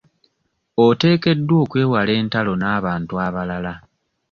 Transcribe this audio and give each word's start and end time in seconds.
Oteekeddwa 0.85 1.55
okwewala 1.63 2.11
entalo 2.21 2.53
n'abantu 2.57 3.13
abalala. 3.25 3.73